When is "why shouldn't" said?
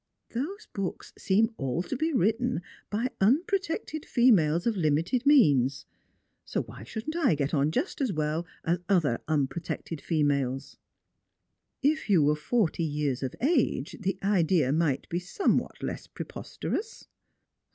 6.55-7.15